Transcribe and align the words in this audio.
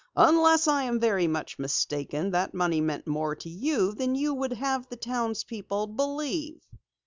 Unless 0.17 0.67
I 0.67 0.85
am 0.85 0.99
very 0.99 1.27
much 1.27 1.59
mistaken, 1.59 2.31
that 2.31 2.55
money 2.55 2.81
meant 2.81 3.05
more 3.05 3.35
to 3.35 3.47
you 3.49 3.91
than 3.93 4.15
you 4.15 4.33
would 4.33 4.53
have 4.53 4.89
the 4.89 4.95
townspeople 4.97 5.85
believe!" 5.85 6.65